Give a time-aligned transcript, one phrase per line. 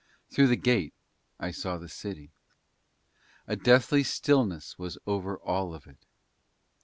[0.31, 0.95] Through the gate
[1.39, 2.31] I saw the city.
[3.45, 6.07] A deathly stillness was over all of it.